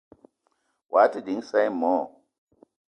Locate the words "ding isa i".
1.25-1.69